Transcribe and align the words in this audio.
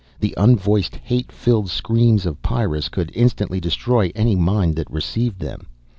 The 0.19 0.33
unvoiced 0.35 0.95
hate 0.95 1.31
filled 1.31 1.69
screams 1.69 2.25
of 2.25 2.41
Pyrrus 2.41 2.89
would 2.97 3.11
instantly 3.13 3.59
destroy 3.59 4.11
any 4.15 4.35
mind 4.35 4.75
that 4.77 4.89
received 4.89 5.37
them. 5.39 5.67